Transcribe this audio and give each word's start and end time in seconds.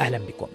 أهلا 0.00 0.18
بكم. 0.18 0.46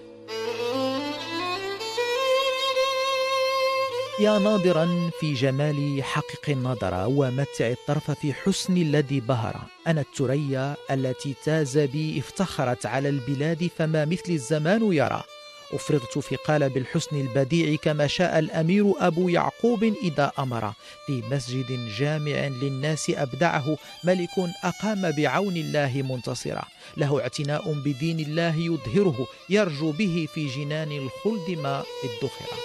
يا 4.20 4.38
ناظرا 4.38 5.10
في 5.20 5.34
جمال 5.34 6.02
حقق 6.02 6.48
النظر 6.48 7.06
ومتع 7.08 7.70
الطرف 7.70 8.10
في 8.10 8.32
حسن 8.32 8.76
الذي 8.76 9.20
بهر. 9.20 9.56
أنا 9.86 10.00
الثريا 10.00 10.76
التي 10.90 11.34
تازا 11.44 11.78
بي 11.78 12.18
افتخرت 12.18 12.86
على 12.86 13.08
البلاد 13.08 13.70
فما 13.78 14.04
مثلي 14.04 14.32
الزمان 14.32 14.92
يرى. 14.92 15.22
أفرغت 15.72 16.18
في 16.18 16.36
قالب 16.36 16.76
الحسن 16.76 17.20
البديع 17.20 17.76
كما 17.76 18.06
شاء 18.06 18.38
الأمير 18.38 18.92
أبو 18.98 19.28
يعقوب 19.28 19.84
إذ 19.84 20.32
أمر. 20.38 20.72
في 21.06 21.22
مسجد 21.30 21.88
جامع 21.98 22.46
للناس 22.46 23.10
أبدعه 23.10 23.78
ملك 24.04 24.30
أقام 24.64 25.10
بعون 25.10 25.56
الله 25.56 26.02
منتصرا. 26.02 26.64
له 26.96 27.20
اعتناء 27.20 27.72
بدين 27.72 28.20
الله 28.20 28.56
يظهره 28.56 29.26
يرجو 29.48 29.92
به 29.92 30.28
في 30.34 30.46
جنان 30.46 30.92
الخلد 30.92 31.58
ما 31.58 31.84
ادخر. 32.04 32.56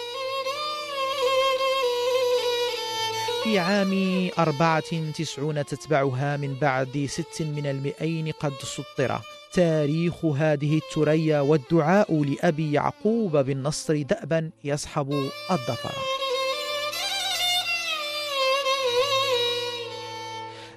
في 3.44 3.60
عام 3.60 4.30
أربعة 4.40 5.12
تسعون 5.12 5.66
تتبعها 5.66 6.38
من 6.38 6.54
بعد 6.62 7.08
ست 7.10 7.42
من 7.42 7.66
المئين 7.66 8.32
قد 8.32 8.54
سطر. 8.64 9.22
تاريخ 9.58 10.26
هذه 10.26 10.78
التريا 10.78 11.40
والدعاء 11.40 12.24
لأبي 12.24 12.74
يعقوب 12.74 13.38
بالنصر 13.38 14.02
دأبا 14.02 14.50
يصحب 14.64 15.12
الظفر 15.52 15.92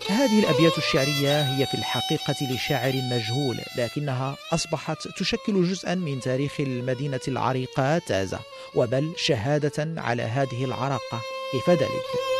هذه 0.08 0.38
الأبيات 0.38 0.78
الشعرية 0.78 1.40
هي 1.40 1.66
في 1.66 1.74
الحقيقة 1.74 2.54
لشاعر 2.54 2.92
مجهول 2.92 3.56
لكنها 3.76 4.36
أصبحت 4.52 5.08
تشكل 5.18 5.64
جزءا 5.64 5.94
من 5.94 6.20
تاريخ 6.20 6.60
المدينة 6.60 7.20
العريقة 7.28 7.98
تازة 7.98 8.38
وبل 8.74 9.12
شهادة 9.16 10.00
على 10.00 10.22
هذه 10.22 10.64
العراقة 10.64 11.20
كيف 11.52 11.70
ذلك؟ 11.70 12.39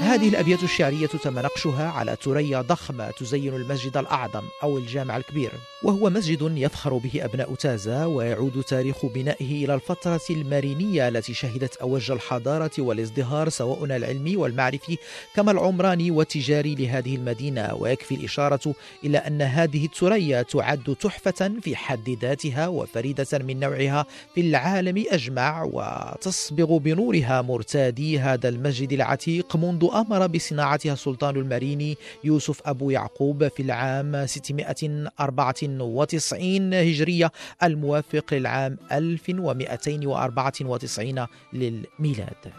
هذه 0.00 0.28
الأبيات 0.28 0.62
الشعرية 0.62 1.06
تم 1.06 1.38
نقشها 1.38 1.88
على 1.88 2.16
ثريا 2.22 2.60
ضخمة 2.60 3.10
تزين 3.10 3.54
المسجد 3.54 3.96
الأعظم 3.96 4.42
أو 4.62 4.78
الجامع 4.78 5.16
الكبير 5.16 5.50
وهو 5.82 6.10
مسجد 6.10 6.52
يفخر 6.56 6.96
به 6.96 7.24
أبناء 7.24 7.54
تازا 7.54 8.04
ويعود 8.04 8.62
تاريخ 8.62 9.06
بنائه 9.06 9.64
إلى 9.64 9.74
الفترة 9.74 10.20
المارينية 10.30 11.08
التي 11.08 11.34
شهدت 11.34 11.76
أوج 11.76 12.10
الحضارة 12.10 12.70
والازدهار 12.78 13.48
سواء 13.48 13.84
العلمي 13.84 14.36
والمعرفي 14.36 14.98
كما 15.34 15.52
العمراني 15.52 16.10
والتجاري 16.10 16.74
لهذه 16.74 17.16
المدينة 17.16 17.74
ويكفي 17.74 18.14
الإشارة 18.14 18.74
إلى 19.04 19.18
أن 19.18 19.42
هذه 19.42 19.84
الثريا 19.84 20.42
تعد 20.42 20.96
تحفة 21.00 21.52
في 21.62 21.76
حد 21.76 22.18
ذاتها 22.22 22.68
وفريدة 22.68 23.26
من 23.32 23.60
نوعها 23.60 24.06
في 24.34 24.40
العالم 24.40 25.04
أجمع 25.10 25.62
وتصبغ 25.62 26.78
بنورها 26.78 27.42
مرتادي 27.42 28.18
هذا 28.18 28.48
المسجد 28.48 28.92
العتيق 28.92 29.56
منذ 29.56 29.89
أمر 29.90 30.26
بصناعتها 30.26 30.92
السلطان 30.92 31.36
الماريني 31.36 31.96
يوسف 32.24 32.60
أبو 32.66 32.90
يعقوب 32.90 33.48
في 33.48 33.62
العام 33.62 34.26
694 34.26 36.74
هجرية 36.74 37.32
الموافق 37.62 38.34
للعام 38.34 38.78
1294 38.92 41.26
للميلاد. 41.52 42.52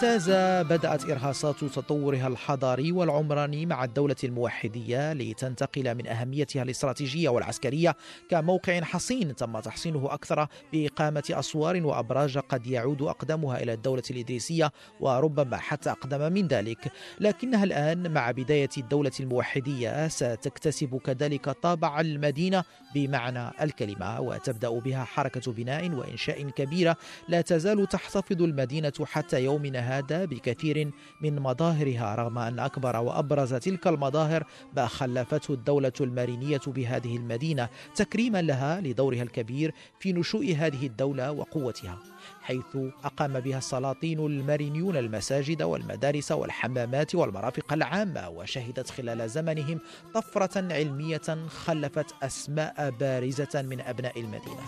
تازا 0.00 0.62
بدأت 0.62 1.10
إرهاصات 1.10 1.64
تطورها 1.64 2.28
الحضاري 2.28 2.92
والعمراني 2.92 3.66
مع 3.66 3.84
الدولة 3.84 4.16
الموحدية 4.24 5.12
لتنتقل 5.12 5.94
من 5.94 6.06
أهميتها 6.06 6.62
الاستراتيجية 6.62 7.28
والعسكرية 7.28 7.96
كموقع 8.28 8.80
حصين 8.80 9.36
تم 9.36 9.60
تحصينه 9.60 10.14
أكثر 10.14 10.46
بإقامة 10.72 11.22
أسوار 11.30 11.86
وأبراج 11.86 12.38
قد 12.38 12.66
يعود 12.66 13.02
أقدمها 13.02 13.62
إلى 13.62 13.72
الدولة 13.72 14.02
الإدريسية 14.10 14.72
وربما 15.00 15.56
حتى 15.56 15.90
أقدم 15.90 16.32
من 16.32 16.46
ذلك. 16.46 16.92
لكنها 17.20 17.64
الآن 17.64 18.12
مع 18.12 18.30
بداية 18.30 18.70
الدولة 18.78 19.12
الموحدية 19.20 20.08
ستكتسب 20.08 21.00
كذلك 21.04 21.50
طابع 21.50 22.00
المدينة 22.00 22.64
بمعنى 22.94 23.50
الكلمة 23.62 24.20
وتبدأ 24.20 24.70
بها 24.70 25.04
حركة 25.04 25.52
بناء 25.52 25.90
وإنشاء 25.90 26.50
كبيرة 26.50 26.96
لا 27.28 27.40
تزال 27.40 27.88
تحتفظ 27.88 28.42
المدينة 28.42 28.92
حتى 29.04 29.44
يومنا 29.44 29.89
هذا 29.90 30.24
بكثير 30.24 30.90
من 31.20 31.40
مظاهرها 31.40 32.14
رغم 32.14 32.38
أن 32.38 32.58
أكبر 32.58 32.96
وأبرز 32.96 33.54
تلك 33.54 33.86
المظاهر 33.86 34.44
ما 34.76 34.86
خلفته 34.86 35.54
الدولة 35.54 35.92
المارينية 36.00 36.60
بهذه 36.66 37.16
المدينة 37.16 37.68
تكريما 37.94 38.42
لها 38.42 38.80
لدورها 38.80 39.22
الكبير 39.22 39.74
في 40.00 40.12
نشوء 40.12 40.54
هذه 40.58 40.86
الدولة 40.86 41.32
وقوتها 41.32 41.98
حيث 42.42 42.76
أقام 43.04 43.40
بها 43.40 43.58
السلاطين 43.58 44.26
المارينيون 44.26 44.96
المساجد 44.96 45.62
والمدارس 45.62 46.32
والحمامات 46.32 47.14
والمرافق 47.14 47.72
العامة 47.72 48.28
وشهدت 48.28 48.90
خلال 48.90 49.30
زمنهم 49.30 49.80
طفرة 50.14 50.72
علمية 50.74 51.46
خلفت 51.48 52.14
أسماء 52.22 52.90
بارزة 52.90 53.62
من 53.62 53.80
أبناء 53.80 54.20
المدينة. 54.20 54.60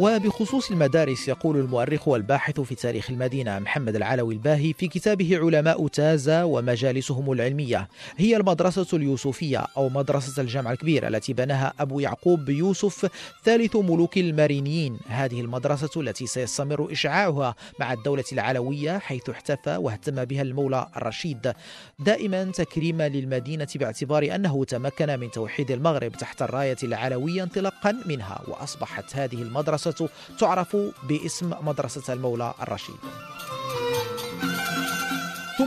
وبخصوص 0.00 0.70
المدارس 0.70 1.28
يقول 1.28 1.56
المؤرخ 1.56 2.08
والباحث 2.08 2.60
في 2.60 2.74
تاريخ 2.74 3.10
المدينة 3.10 3.58
محمد 3.58 3.96
العلوي 3.96 4.34
الباهي 4.34 4.72
في 4.72 4.88
كتابه 4.88 5.38
علماء 5.38 5.88
تازا 5.88 6.42
ومجالسهم 6.42 7.32
العلمية. 7.32 7.88
هي 8.16 8.36
المدرسة 8.36 8.86
اليوسفية 8.92 9.66
أو 9.76 9.88
مدرسة 9.88 10.42
الجامع 10.42 10.72
الكبير 10.72 11.08
التي 11.08 11.32
بناها 11.32 11.72
أبو 11.80 12.00
يعقوب 12.00 12.48
يوسف 12.48 13.10
ثالث 13.44 13.76
ملوك 13.76 14.18
المارينيين 14.18 14.98
هذه 15.06 15.40
المدرسة 15.40 16.00
التي 16.00 16.26
سيستمر 16.26 16.92
إشعاعها 16.92 17.54
مع 17.80 17.92
الدولة 17.92 18.24
العلوية 18.32 18.98
حيث 18.98 19.30
احتفى 19.30 19.76
واهتم 19.76 20.24
بها 20.24 20.42
المولى 20.42 20.86
الرشيد. 20.96 21.52
دائما 21.98 22.44
تكريما 22.44 23.08
للمدينة 23.08 23.68
باعتبار 23.74 24.34
أنه 24.34 24.64
تمكن 24.64 25.20
من 25.20 25.30
توحيد 25.30 25.70
المغرب 25.70 26.12
تحت 26.12 26.42
الراية 26.42 26.76
العلوية 26.82 27.42
انطلاقا 27.42 28.02
منها 28.06 28.42
وأصبحت 28.48 29.16
هذه 29.16 29.42
المدرسة 29.42 29.89
المدرسة 29.90 30.08
تعرف 30.38 30.76
باسم 31.08 31.52
مدرسة 31.62 32.12
المولى 32.12 32.54
الرشيد. 32.62 32.96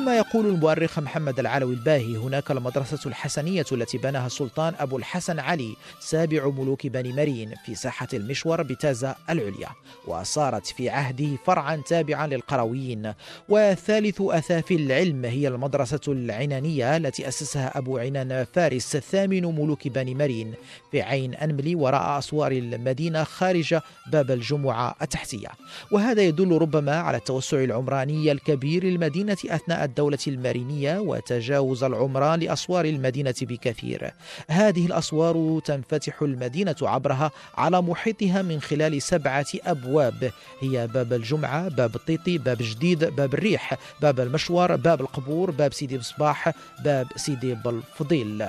ثم 0.03 0.09
يقول 0.09 0.45
المؤرخ 0.45 0.99
محمد 0.99 1.39
العلوي 1.39 1.73
الباهي 1.73 2.17
هناك 2.17 2.51
المدرسة 2.51 3.09
الحسنية 3.09 3.65
التي 3.71 3.97
بناها 3.97 4.25
السلطان 4.25 4.73
أبو 4.79 4.97
الحسن 4.97 5.39
علي 5.39 5.75
سابع 5.99 6.47
ملوك 6.47 6.87
بني 6.87 7.13
مرين 7.13 7.53
في 7.65 7.75
ساحة 7.75 8.07
المشور 8.13 8.63
بتازا 8.63 9.15
العليا 9.29 9.69
وصارت 10.07 10.67
في 10.67 10.89
عهده 10.89 11.37
فرعا 11.45 11.81
تابعا 11.87 12.27
للقرويين. 12.27 13.13
وثالث 13.49 14.21
أثاف 14.21 14.71
العلم 14.71 15.25
هي 15.25 15.47
المدرسة 15.47 15.99
العنانية 16.07 16.97
التي 16.97 17.27
أسسها 17.27 17.77
أبو 17.77 17.97
عنان 17.97 18.45
فارس 18.53 18.97
ثامن 18.97 19.45
ملوك 19.45 19.87
بني 19.87 20.15
مرين. 20.15 20.53
في 20.91 21.01
عين 21.01 21.33
أنملي 21.35 21.75
وراء 21.75 22.17
أسوار 22.17 22.51
المدينة 22.51 23.23
خارج 23.23 23.75
باب 24.11 24.31
الجمعة 24.31 24.95
التحتية. 25.01 25.49
وهذا 25.91 26.21
يدل 26.21 26.57
ربما 26.57 26.95
على 26.95 27.17
التوسع 27.17 27.63
العمراني 27.63 28.31
الكبير 28.31 28.83
للمدينة 28.83 29.37
أثناء 29.45 29.92
الدولة 29.93 30.17
المارينية 30.27 30.99
وتجاوز 30.99 31.83
العمران 31.83 32.39
لأسوار 32.39 32.85
المدينة 32.85 33.35
بكثير. 33.41 34.13
هذه 34.49 34.85
الأسوار 34.85 35.61
تنفتح 35.65 36.21
المدينة 36.21 36.75
عبرها 36.81 37.31
على 37.57 37.81
محيطها 37.81 38.41
من 38.41 38.61
خلال 38.61 39.01
سبعة 39.01 39.45
أبواب. 39.65 40.31
هي 40.59 40.87
باب 40.87 41.13
الجمعة 41.13 41.69
باب 41.69 41.95
الطيطي 41.95 42.37
باب 42.37 42.57
جديد 42.61 43.05
باب 43.05 43.33
الريح 43.33 43.73
باب 44.01 44.19
المشوار 44.19 44.75
باب 44.75 45.01
القبور 45.01 45.51
باب 45.51 45.73
سيدي 45.73 45.97
مصباح 45.97 46.51
باب 46.83 47.07
سيدي 47.15 47.53
بالفضيل 47.53 48.45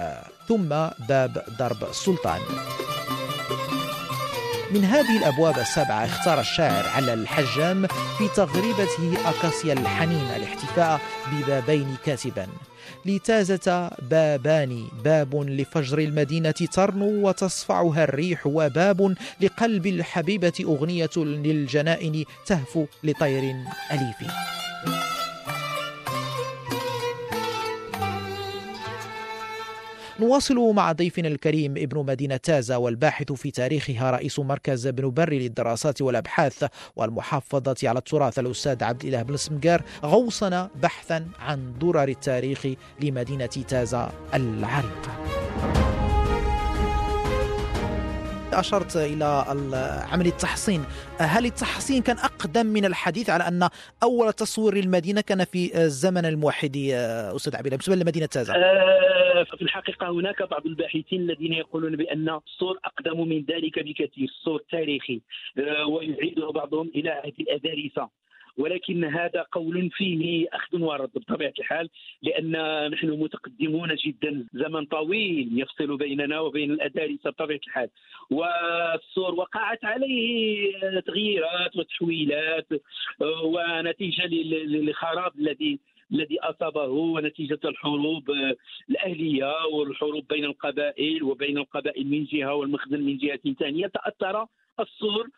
ثم 0.49 0.69
باب 1.09 1.45
درب 1.59 1.85
السلطان. 1.91 2.41
من 4.75 4.85
هذه 4.85 5.19
الأبواب 5.19 5.59
السبعة 5.59 6.05
اختار 6.05 6.41
الشاعر 6.41 6.87
على 6.87 7.15
الحجام 7.15 7.87
في 7.87 8.29
تغريبته 8.37 9.31
أكاسيا 9.31 9.73
الحنين 9.73 10.27
الاحتفاء 10.37 11.01
ببابين 11.33 11.97
كاتبا. 12.05 12.47
لتازة 13.07 13.91
بابان 14.11 14.89
باب 15.05 15.37
لفجر 15.37 15.99
المدينة 15.99 16.51
ترنو 16.51 17.29
وتصفعها 17.29 18.05
الريح 18.05 18.47
وباب 18.47 19.15
لقلب 19.41 19.87
الحبيبة 19.87 20.53
أغنية 20.65 21.17
للجنائن 21.17 22.25
تهفو 22.47 22.87
لطير 23.05 23.57
أليف. 23.93 24.31
نواصل 30.21 30.75
مع 30.75 30.93
ضيفنا 30.93 31.29
الكريم 31.29 31.75
ابن 31.77 32.07
مدينة 32.07 32.37
تازا 32.37 32.77
والباحث 32.77 33.33
في 33.33 33.51
تاريخها 33.51 34.11
رئيس 34.11 34.39
مركز 34.39 34.87
ابن 34.87 35.11
بري 35.11 35.39
للدراسات 35.39 36.03
والأبحاث 36.03 36.65
والمحافظة 36.97 37.77
على 37.85 37.99
التراث 37.99 38.39
الأستاذ 38.39 38.85
عبد 38.85 39.05
الإله 39.05 39.23
بن 39.23 39.37
سمجار 39.37 39.83
غوصنا 40.05 40.71
بحثا 40.83 41.27
عن 41.41 41.79
درر 41.79 42.09
التاريخ 42.09 42.67
لمدينة 43.01 43.47
تازا 43.47 44.13
العريقة. 44.35 45.44
أشرت 48.61 48.97
إلى 48.97 49.45
عملية 50.13 50.31
التحصين. 50.31 50.85
هل 51.19 51.45
التحصين 51.47 52.03
كان 52.03 52.17
أقدم 52.19 52.67
من 52.67 52.85
الحديث 52.85 53.31
على 53.31 53.49
أن 53.49 53.69
أول 54.03 54.33
تصوير 54.33 54.75
للمدينة 54.75 55.21
كان 55.21 55.45
في 55.45 55.71
زمن 55.89 56.25
الموحدي 56.27 56.97
أستاذ 56.97 57.57
عبيد 57.57 57.71
بالنسبة 57.71 57.95
لمدينة 57.97 58.27
تازا 58.27 58.55
آه 58.57 59.45
في 59.45 59.63
الحقيقة 59.63 60.11
هناك 60.11 60.43
بعض 60.43 60.67
الباحثين 60.67 61.21
الذين 61.21 61.53
يقولون 61.53 61.97
بأن 61.97 62.29
الصور 62.29 62.79
أقدم 62.85 63.29
من 63.29 63.45
ذلك 63.51 63.79
بكثير 63.79 64.25
الصور 64.25 64.63
تاريخي 64.71 65.21
آه 65.59 65.87
ويعيده 65.87 66.51
بعضهم 66.51 66.91
إلى 66.95 67.11
عهد 67.11 67.35
الأدارسة 67.41 68.09
ولكن 68.59 69.05
هذا 69.05 69.47
قول 69.53 69.91
فيه 69.91 70.47
أخذ 70.53 70.81
ورد 70.81 71.11
بطبيعة 71.15 71.53
الحال 71.59 71.89
لأن 72.23 72.53
نحن 72.91 73.11
متقدمون 73.11 73.95
جدا 73.95 74.47
زمن 74.53 74.85
طويل 74.85 75.61
يفصل 75.61 75.97
بيننا 75.97 76.41
وبين 76.41 76.71
الادارسه 76.71 77.31
بطبيعة 77.31 77.61
الحال. 77.67 77.89
والسور 78.31 79.35
وقعت 79.35 79.85
عليه 79.85 81.01
تغييرات 81.07 81.77
وتحويلات 81.77 82.67
ونتيجة 83.45 84.27
للخراب 84.27 85.33
الذي 85.39 85.79
الذي 86.13 86.41
أصابه 86.41 86.87
ونتيجة 86.89 87.59
الحروب 87.65 88.31
الأهلية 88.91 89.53
والحروب 89.73 90.29
بين 90.29 90.45
القبائل 90.45 91.23
وبين 91.23 91.59
القبائل 91.59 92.07
من 92.07 92.25
جهة 92.25 92.55
والمخزن 92.55 93.01
من 93.01 93.19
جهة 93.19 93.55
ثانية. 93.59 93.87
تأثر 93.87 94.47
السور 94.81 95.29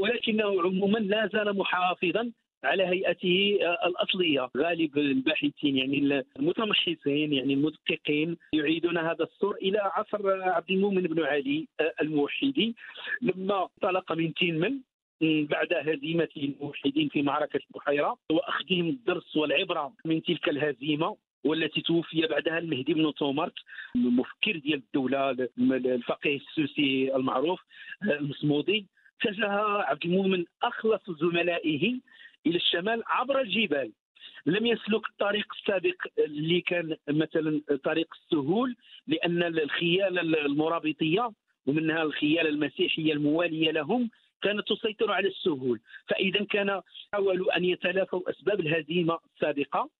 ولكنه 0.00 0.62
عموما 0.62 0.98
لا 0.98 1.30
زال 1.32 1.56
محافظا 1.58 2.32
على 2.64 2.82
هيئته 2.82 3.58
الأصلية. 3.86 4.50
غالب 4.56 4.98
الباحثين 4.98 5.76
يعني 5.76 6.24
المتمحصين 6.38 7.32
يعني 7.32 7.54
المدققين 7.54 8.36
يعيدون 8.52 8.98
هذا 8.98 9.24
السور 9.24 9.56
إلى 9.56 9.78
عصر 9.78 10.42
عبد 10.42 10.70
المؤمن 10.70 11.02
بن 11.02 11.22
علي 11.22 11.68
الموحدي. 12.00 12.74
لما 13.22 13.68
انطلق 13.82 14.12
من 14.12 14.34
تينمن 14.34 14.78
بعد 15.22 15.72
هزيمة 15.72 16.28
الموحدين 16.36 17.08
في 17.08 17.22
معركة 17.22 17.60
البحيرة 17.70 18.18
وأخذهم 18.30 18.88
الدرس 18.88 19.36
والعبرة 19.36 19.92
من 20.04 20.22
تلك 20.22 20.48
الهزيمة 20.48 21.16
والتي 21.44 21.80
توفي 21.80 22.26
بعدها 22.26 22.58
المهدي 22.58 22.94
بن 22.94 23.14
تومرت 23.14 23.54
المفكر 23.96 24.56
ديال 24.56 24.82
الدولة 24.86 25.30
الفقيه 25.60 26.36
السوسي 26.36 27.16
المعروف 27.16 27.60
المصمودي 28.02 28.86
اتجه 29.22 29.50
عبد 29.60 30.04
المؤمن 30.04 30.44
أخلص 30.62 31.10
زملائه 31.10 32.00
إلى 32.46 32.56
الشمال 32.56 33.02
عبر 33.06 33.40
الجبال. 33.40 33.92
لم 34.46 34.66
يسلك 34.66 35.08
الطريق 35.10 35.46
السابق 35.54 35.94
اللي 36.18 36.60
كان 36.60 36.96
مثلا 37.08 37.60
طريق 37.84 38.08
السهول 38.14 38.76
لأن 39.06 39.42
الخيال 39.42 40.36
المرابطية 40.36 41.30
ومنها 41.66 42.02
الخيال 42.02 42.46
المسيحية 42.46 43.12
الموالية 43.12 43.70
لهم 43.70 44.10
كانت 44.42 44.68
تسيطر 44.68 45.12
على 45.12 45.28
السهول. 45.28 45.80
فإذا 46.08 46.44
كان 46.44 46.80
حاولوا 47.12 47.56
أن 47.56 47.64
يتلافوا 47.64 48.30
أسباب 48.30 48.60
الهزيمة 48.60 49.18
السابقة 49.34 49.90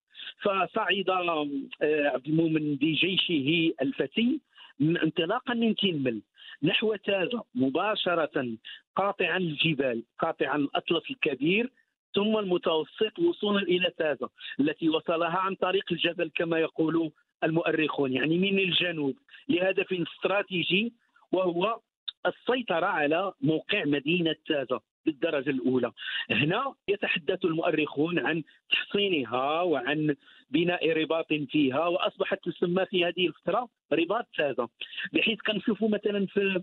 فصعد 0.42 1.10
آه، 1.10 2.08
عبد 2.08 2.26
المؤمن 2.26 2.74
بجيشه 2.74 3.72
الفتي 3.82 4.40
انطلاقا 4.80 5.54
من 5.54 5.74
تينمل 5.74 6.22
نحو 6.62 6.94
تازا 6.94 7.42
مباشرة 7.54 8.56
قاطعا 8.96 9.36
الجبال 9.36 10.02
قاطعا 10.18 10.56
الأطلس 10.56 11.10
الكبير 11.10 11.70
ثم 12.14 12.38
المتوسط 12.38 13.18
وصولا 13.18 13.62
إلى 13.62 13.90
تازا 13.98 14.28
التي 14.60 14.88
وصلها 14.88 15.38
عن 15.38 15.54
طريق 15.54 15.84
الجبل 15.92 16.30
كما 16.34 16.58
يقول 16.58 17.12
المؤرخون 17.44 18.12
يعني 18.12 18.38
من 18.38 18.58
الجنوب. 18.58 19.16
لهدف 19.48 19.92
استراتيجي 19.92 20.92
وهو 21.32 21.80
السيطرة 22.26 22.86
على 22.86 23.32
موقع 23.40 23.84
مدينة 23.84 24.34
تازا 24.46 24.80
بالدرجة 25.06 25.50
الأولى. 25.50 25.92
هنا 26.30 26.74
يتحدث 26.88 27.44
المؤرخون 27.44 28.18
عن 28.18 28.42
تحصينها 28.70 29.62
وعن 29.62 30.16
بناء 30.50 30.92
رباط 30.92 31.32
فيها 31.32 31.86
وأصبحت 31.86 32.48
تسمى 32.48 32.86
في 32.86 33.04
هذه 33.04 33.26
الفترة 33.26 33.68
رباط 33.92 34.26
تازا 34.36 34.68
بحيث 35.12 35.38
كنشوفوا 35.46 35.88
مثلا 35.88 36.26
في 36.26 36.62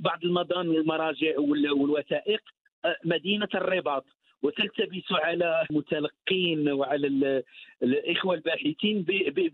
بعض 0.00 0.24
المضان 0.24 0.68
والمراجع 0.68 1.38
والوثائق 1.38 2.40
آه، 2.84 2.96
مدينة 3.04 3.48
الرباط. 3.54 4.06
وتلتبس 4.42 5.12
على 5.12 5.66
المتلقين 5.70 6.68
وعلى 6.68 7.42
الإخوة 7.82 8.34
الباحثين 8.34 9.04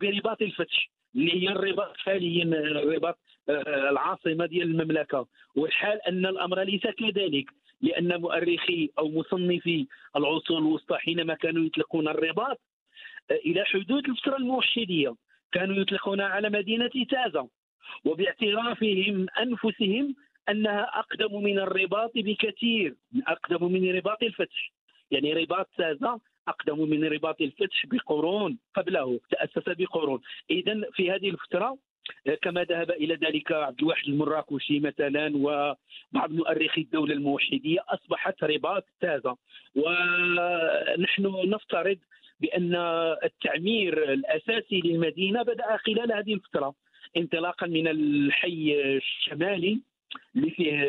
برباط 0.01 0.43
الفتح 0.43 0.91
اللي 1.15 1.43
هي 1.43 1.49
الرباط 1.49 1.97
حاليا 1.97 2.51
رباط 2.85 3.19
آه، 3.49 3.91
العاصمة 3.91 4.47
ديال 4.47 4.71
المملكة. 4.71 5.27
والحال 5.57 6.03
أن 6.09 6.27
الأمر 6.27 6.63
ليس 6.63 6.87
كذلك 6.87 7.51
لأن 7.81 8.21
مؤرخي 8.21 8.91
أو 8.99 9.09
مصنفي 9.09 9.87
العصور 10.17 10.59
الوسطى 10.59 10.97
حينما 10.97 11.35
كانوا 11.35 11.65
يطلقون 11.65 12.09
الرباط 12.09 12.61
آه، 13.31 13.35
إلى 13.35 13.65
حدود 13.65 14.09
الفترة 14.09 14.37
الموحدية 14.37 15.15
كانوا 15.53 15.77
يطلقون 15.77 16.21
على 16.21 16.51
مدينة 16.51 16.91
تازا 17.11 17.49
وباعترافهم 18.05 19.27
أنفسهم 19.41 20.15
أنها 20.49 20.99
أقدم 20.99 21.43
من 21.43 21.59
الرباط 21.59 22.13
بكثير 22.15 22.95
أقدم 23.27 23.73
من 23.73 23.97
رباط 23.97 24.23
الفتح. 24.23 24.73
يعني 25.11 25.33
رباط 25.33 25.69
سازا 25.77 26.19
أقدم 26.49 26.91
من 26.91 27.05
رباط 27.05 27.41
الفتح 27.41 27.87
بقرون 27.87 28.59
قبله 28.75 29.21
تأسس 29.31 29.69
بقرون. 29.69 30.21
اذا 30.51 30.81
في 30.93 31.11
هذه 31.11 31.31
الفترة 31.31 31.79
كما 32.43 32.65
ذهب 32.65 32.91
إلى 32.91 33.15
ذلك 33.15 33.53
عبد 33.53 33.81
الواحد 33.81 34.09
المراكشي 34.09 34.81
مثلا 34.81 35.33
وبعض 35.37 36.31
مؤرخي 36.31 36.81
الدولة 36.81 37.15
الموحدية 37.15 37.85
أصبحت 37.89 38.45
رباط 38.45 38.85
تازا 39.01 39.37
ونحن 39.77 41.51
نفترض 41.51 41.99
بأن 42.41 42.75
التعمير 43.25 44.13
الأساسي 44.13 44.81
للمدينة 44.81 45.43
بدأ 45.43 45.77
خلال 45.77 46.13
هذه 46.13 46.35
الفترة 46.35 46.75
انطلاقا 47.17 47.67
من 47.67 47.89
الحي 47.89 48.75
الشمالي 48.97 49.81
اللي 50.37 50.51
فيه 50.51 50.83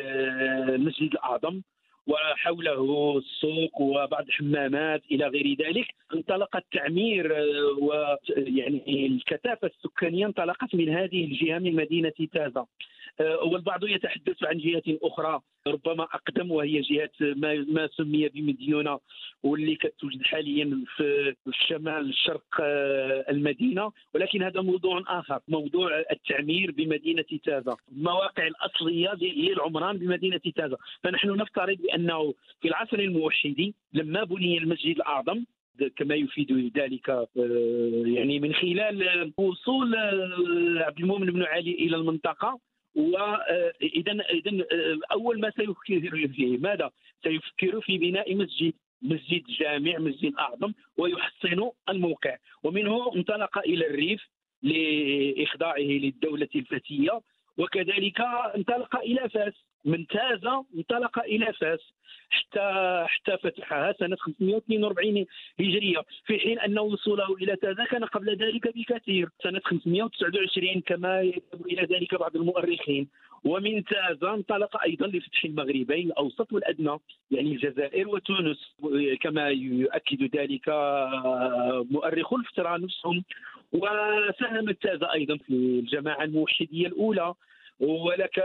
المسجد 0.75 1.11
الأعظم. 1.13 1.61
وحوله 2.07 3.17
السوق 3.17 3.81
وبعض 3.81 4.25
الحمامات 4.27 5.01
إلى 5.11 5.27
غير 5.27 5.55
ذلك 5.59 5.87
انطلق 6.13 6.55
التعمير 6.55 7.37
آه، 7.37 7.77
ويعني 7.81 9.05
الكثافة 9.05 9.67
السكانية 9.67 10.25
انطلقت 10.25 10.75
من 10.75 10.89
هذه 10.89 11.25
الجهة 11.25 11.59
من 11.59 11.75
مدينة 11.75 12.13
تازا 12.33 12.59
آه، 12.59 12.67
والبعض 13.19 13.83
يتحدث 13.83 14.43
عن 14.43 14.57
جهة 14.57 14.97
أخرى 15.03 15.41
ربما 15.67 16.03
أقدم 16.03 16.51
وهي 16.51 16.81
جهة 16.81 17.11
ما, 17.21 17.65
ما 17.67 17.87
سمي 17.87 18.29
بمديونة 18.29 18.99
واللي 19.43 19.75
كتوجد 19.75 20.21
حاليا 20.23 20.83
في 20.95 21.35
الشمال 21.47 22.09
الشرق 22.09 22.61
آه، 22.61 23.25
المدينة. 23.29 23.91
ولكن 24.13 24.43
هذا 24.43 24.61
موضوع 24.61 25.03
آخر 25.07 25.39
موضوع 25.47 26.03
التعمير 26.11 26.71
بمدينة 26.71 27.25
تازا 27.45 27.75
المواقع 27.91 28.47
الأصلية 28.47 29.13
للعمران 29.21 29.97
بمدينة 29.97 30.41
تازا 30.55 30.77
فنحن 31.03 31.29
نفترض 31.29 31.77
بأنه 31.77 32.33
في 32.61 32.67
العصر 32.67 32.99
الموحدي 32.99 33.75
لما 33.93 34.23
بني 34.23 34.57
المسجد 34.57 34.95
الأعظم 34.95 35.43
كما 35.95 36.15
يفيد 36.15 36.71
ذلك 36.77 37.09
آه، 37.09 37.27
يعني 38.05 38.39
من 38.39 38.53
خلال 38.53 39.31
وصول 39.37 39.95
آه، 39.95 40.83
عبد 40.85 40.99
المؤمن 40.99 41.31
بن 41.31 41.43
علي 41.43 41.71
إلى 41.71 41.95
المنطقة 41.95 42.59
وإذا 42.95 44.11
إذا 44.11 44.65
أول 45.11 45.39
ما 45.39 45.49
سيفكر 45.49 46.27
فيه 46.27 46.57
ماذا؟ 46.57 46.91
سيفكر 47.23 47.81
في 47.81 47.97
بناء 47.97 48.35
مسجد 48.35 48.73
مسجد 49.01 49.43
جامع 49.59 49.97
مسجد 49.97 50.33
أعظم 50.39 50.73
ويحسن 50.97 51.69
الموقع 51.89 52.37
ومنه 52.63 53.11
انطلق 53.15 53.57
إلى 53.57 53.87
الريف 53.87 54.27
لإخضاعه 54.63 55.77
للدولة 55.79 56.49
الفتيه 56.55 57.21
وكذلك 57.57 58.21
انطلق 58.55 58.95
إلى 58.95 59.29
فاس 59.29 59.53
من 59.85 60.07
تازا 60.07 60.63
انطلق 60.75 61.19
إلى 61.19 61.53
فاس 61.53 61.79
حتى 62.29 63.05
حتى 63.07 63.37
فتحها. 63.37 63.93
سنة 63.99 64.15
542 64.15 65.25
هجرية 65.59 66.01
في 66.25 66.39
حين 66.39 66.59
أن 66.59 66.79
وصوله 66.79 67.33
إلى 67.33 67.55
تازا 67.55 67.85
كان 67.85 68.05
قبل 68.05 68.35
ذلك 68.35 68.77
بكثير. 68.77 69.29
سنة 69.43 69.61
529 69.63 70.81
كما 70.81 71.21
يذهب 71.21 71.65
إلى 71.65 71.81
ذلك 71.81 72.15
بعض 72.15 72.35
المؤرخين. 72.35 73.07
ومن 73.43 73.83
تازا 73.83 74.33
انطلق 74.33 74.81
أيضا 74.83 75.07
لفتح 75.07 75.45
المغربين 75.45 76.07
الأوسط 76.07 76.53
والأدنى 76.53 76.97
يعني 77.31 77.51
الجزائر 77.51 78.07
وتونس. 78.07 78.75
كما 79.21 79.49
يؤكد 79.49 80.35
ذلك 80.35 80.69
مؤرخو 81.91 82.37
الفترة 82.37 82.77
نفسهم. 82.77 83.23
وساهمت 83.73 84.81
تازا 84.81 85.13
أيضا 85.13 85.37
في 85.37 85.53
الجماعة 85.53 86.23
الموحدية 86.23 86.87
الأولى. 86.87 87.33
ولك 87.79 88.43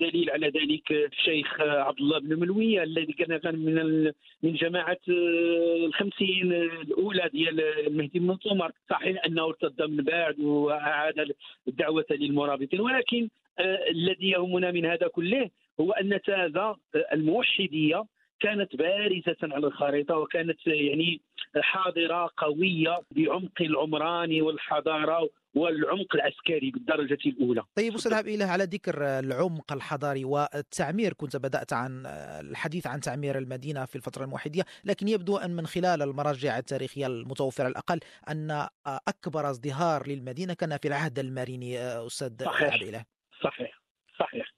دليل 0.00 0.30
على 0.30 0.46
ذلك 0.46 0.92
الشيخ 0.92 1.60
عبد 1.60 2.00
الله 2.00 2.18
بن 2.18 2.40
ملويه 2.40 2.82
الذي 2.82 3.12
كان 3.12 3.58
من 3.58 4.04
من 4.42 4.54
جماعة 4.54 4.98
الخمسين 5.08 6.52
الأولى 6.52 7.28
ديال 7.32 7.60
المهدي 7.60 8.18
بن 8.18 8.38
سمر 8.42 8.72
صحيح 8.90 9.24
أنه 9.26 9.44
ارتد 9.44 9.82
من 9.82 10.04
بعد 10.04 10.40
وأعاد 10.40 11.34
الدعوة 11.68 12.06
للمرابطين. 12.10 12.80
ولكن 12.80 13.28
آه، 13.58 13.90
الذي 13.90 14.30
يهمنا 14.30 14.70
من 14.70 14.86
هذا 14.86 15.06
كله 15.06 15.50
هو 15.80 15.92
أن 15.92 16.20
تازا 16.22 16.76
الموحدية 17.12 18.04
كانت 18.40 18.76
بارزة 18.76 19.36
على 19.42 19.66
الخريطة 19.66 20.18
وكانت 20.18 20.66
يعني 20.66 21.20
حاضرة 21.56 22.30
قوية 22.36 22.98
بعمق 23.10 23.60
العمراني 23.60 24.42
والحضارة 24.42 25.28
والعمق 25.54 26.14
العسكري 26.14 26.70
بالدرجة 26.70 27.18
الأولى. 27.26 27.62
طيب 27.76 27.94
أستاذ 27.94 28.28
إله 28.28 28.46
على 28.46 28.64
ذكر 28.64 29.02
العمق 29.02 29.72
الحضاري 29.72 30.24
والتعمير. 30.24 31.12
كنت 31.12 31.36
بدأت 31.36 31.72
عن 31.72 32.06
الحديث 32.50 32.86
عن 32.86 33.00
تعمير 33.00 33.38
المدينة 33.38 33.84
في 33.84 33.96
الفترة 33.96 34.24
الموحدية 34.24 34.62
لكن 34.84 35.08
يبدو 35.08 35.36
أن 35.36 35.56
من 35.56 35.66
خلال 35.66 36.02
المراجع 36.02 36.58
التاريخية 36.58 37.06
المتوفرة 37.06 37.68
الأقل 37.68 38.00
أن 38.28 38.66
أكبر 38.86 39.50
ازدهار 39.50 40.08
للمدينة 40.08 40.54
كان 40.54 40.76
في 40.76 40.88
العهد 40.88 41.18
الماريني 41.18 41.78
أستاذ 41.78 42.44
صحيح. 42.44 42.74
إله 42.74 43.04
صحيح. 43.42 43.82
صحيح. 44.18 44.52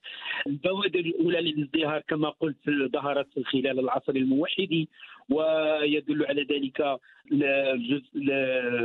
البوادر 0.46 1.00
الأولى 1.00 1.40
للازدهار 1.40 2.00
كما 2.08 2.30
قلت 2.30 2.70
ظهرت 2.92 3.28
خلال 3.44 3.78
العصر 3.78 4.12
الموحدي 4.12 4.88
ويدل 5.28 6.26
على 6.26 6.42
ذلك 6.42 6.98
الجزء 7.32 8.10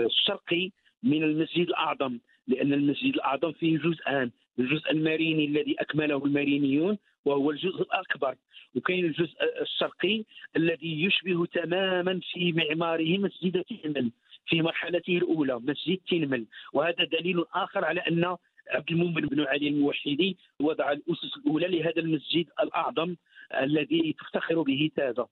الشرقي 0.05 0.71
من 1.03 1.23
المسجد 1.23 1.67
الأعظم 1.67 2.19
لأن 2.47 2.73
المسجد 2.73 3.13
الأعظم 3.13 3.51
فيه 3.51 3.77
جزءان 3.77 4.31
الجزء 4.59 4.91
الماريني 4.91 5.45
الذي 5.45 5.75
أكمله 5.79 6.25
المارينيون 6.25 6.97
وهو 7.25 7.51
الجزء 7.51 7.81
الأكبر. 7.81 8.35
وكاين 8.75 9.05
الجزء 9.05 9.35
الشرقي 9.61 10.23
الذي 10.55 11.03
يشبه 11.03 11.45
تماما 11.45 12.19
في 12.31 12.51
معماره 12.51 13.17
مسجد 13.17 13.63
تنمل 13.63 14.11
في 14.45 14.61
مرحلته 14.61 15.17
الأولى 15.17 15.59
مسجد 15.59 15.97
تنمل 16.09 16.45
وهذا 16.73 17.03
دليل 17.03 17.43
آخر 17.53 17.85
على 17.85 18.01
أن 18.01 18.35
عبد 18.69 18.91
المؤمن 18.91 19.21
بن 19.21 19.41
علي 19.41 19.67
الموحدي 19.67 20.37
وضع 20.59 20.91
الأسس 20.91 21.37
الأولى 21.37 21.67
لهذا 21.67 21.99
المسجد 21.99 22.45
الأعظم. 22.63 23.15
الذي 23.53 24.15
تفتخر 24.19 24.61
به 24.61 24.91
تازا 24.95 25.27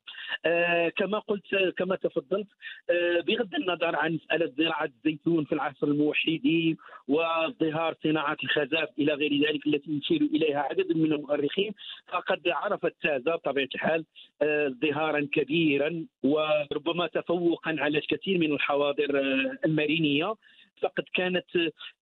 آه 0.45 0.89
كما 0.89 1.19
قلت 1.19 1.73
كما 1.77 1.95
تفضلت 1.95 2.47
آه 2.89 3.21
بغض 3.21 3.55
النظر 3.55 3.95
عن 3.95 4.13
مسألة 4.13 4.53
زراعة 4.57 4.85
الزيتون 4.85 5.45
في 5.45 5.51
العصر 5.51 5.87
الموحدي 5.87 6.77
وازدهار 7.07 7.95
صناعة 8.03 8.37
الخزاف 8.43 8.89
إلى 8.99 9.13
غير 9.13 9.47
ذلك 9.47 9.67
التي 9.67 9.91
يشير 9.91 10.21
إليها 10.21 10.59
عدد 10.59 10.97
من 10.97 11.13
المؤرخين 11.13 11.73
فقد 12.07 12.41
عرفت 12.47 12.93
تازا 13.01 13.35
بطبيعة 13.35 13.69
الحال 13.75 14.05
آه، 14.41 14.67
ازدهارا 14.67 15.27
كبيرا 15.31 16.05
وربما 16.23 17.07
تفوقا 17.07 17.75
على 17.79 17.97
الكثير 17.97 18.37
من 18.37 18.51
الحواضر 18.53 19.21
المارينيه 19.65 20.35
فقد 20.81 21.03
كانت 21.13 21.45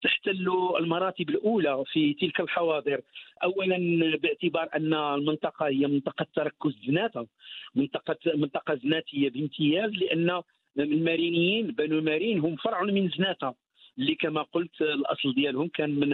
تحتل 0.03 0.49
المراتب 0.81 1.31
الأولى 1.31 1.85
في 1.93 2.15
تلك 2.15 2.41
الحواضر. 2.41 3.01
اولا 3.43 4.17
باعتبار 4.17 4.69
أن 4.77 4.95
المنطقة 4.95 5.67
هي 5.67 5.87
منطقة 5.87 6.27
تركز 6.35 6.73
زناتة 6.87 7.27
منطقة 7.75 8.17
منطقة 8.35 8.75
زناتيه 8.75 9.31
بامتياز 9.31 9.91
لأن 9.91 10.43
المارينيين 10.79 11.67
بنو 11.67 12.01
مارين 12.01 12.39
هم 12.41 12.57
فرع 12.57 12.83
من 12.83 13.09
زناتة 13.09 13.55
اللي 13.99 14.15
كما 14.15 14.43
قلت 14.43 14.81
الأصل 14.81 15.35
ديالهم 15.35 15.69
كان 15.69 15.91
من 15.91 16.11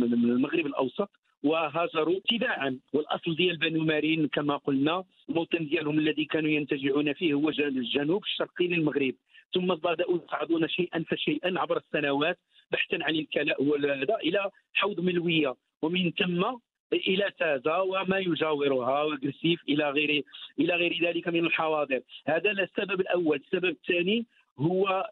من 0.00 0.30
المغرب 0.30 0.66
الأوسط 0.66 1.10
وهاجروا 1.42 2.20
تباعا 2.28 2.78
والأصل 2.92 3.36
ديال 3.36 3.56
بنو 3.56 3.84
مارين 3.84 4.28
كما 4.28 4.56
قلنا 4.56 5.04
الموطن 5.28 5.66
ديالهم 5.66 5.98
الذي 5.98 6.24
كانوا 6.24 6.50
ينتجعون 6.50 7.12
فيه 7.12 7.34
هو 7.34 7.48
الجنوب 7.48 8.22
الشرقي 8.24 8.66
للمغرب. 8.66 9.14
ثم 9.54 9.74
بداوا 9.74 10.18
يصعدون 10.24 10.68
شيئا 10.68 11.04
فشيئا 11.08 11.60
عبر 11.60 11.76
السنوات 11.76 12.38
بحثا 12.70 12.98
عن 13.00 13.14
الكلاء 13.14 13.62
والهذا 13.62 14.16
إلى 14.16 14.50
حوض 14.74 15.00
ملوية 15.00 15.54
ومن 15.82 16.10
ثم 16.10 16.44
إلى 16.92 17.30
تازا 17.38 17.76
وما 17.76 18.18
يجاورها 18.18 19.02
وغرسيف 19.02 19.60
إلى 19.68 19.90
غير 19.90 20.22
إلى 20.58 20.74
غير 20.74 20.98
ذلك 21.02 21.28
من 21.28 21.46
الحواضر. 21.46 22.00
هذا 22.26 22.50
السبب 22.50 23.00
الأول. 23.00 23.36
السبب 23.36 23.64
الثاني 23.64 24.26
هو 24.58 25.10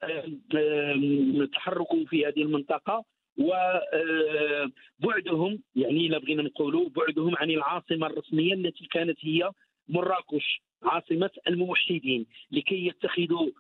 تحركهم 1.52 2.04
في 2.04 2.26
هذه 2.26 2.42
المنطقة 2.42 3.04
وبعدهم 5.00 5.62
يعني 5.76 6.06
الا 6.06 6.18
بغينا 6.18 6.42
نقولوا 6.42 6.88
بعدهم 6.88 7.36
عن 7.36 7.50
العاصمة 7.50 8.06
الرسمية 8.06 8.54
التي 8.54 8.86
كانت 8.86 9.18
هي 9.20 9.50
مراكش 9.88 10.62
عاصمة 10.82 11.30
الموحدين 11.48 12.26
لكي 12.50 12.86
يتخذوا 12.86 13.50